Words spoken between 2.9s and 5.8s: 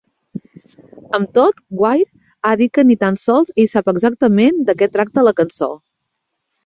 tan sols ell sap exactament de què tracta la cançó.